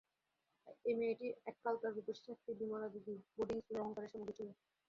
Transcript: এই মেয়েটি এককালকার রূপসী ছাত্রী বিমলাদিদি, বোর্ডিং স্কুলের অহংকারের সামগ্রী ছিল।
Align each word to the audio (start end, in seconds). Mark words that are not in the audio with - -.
এই 0.85 0.95
মেয়েটি 0.95 1.27
এককালকার 1.45 1.91
রূপসী 1.93 2.21
ছাত্রী 2.25 2.51
বিমলাদিদি, 2.59 3.15
বোর্ডিং 3.33 3.57
স্কুলের 3.59 3.81
অহংকারের 3.81 4.11
সামগ্রী 4.11 4.33
ছিল। 4.37 4.47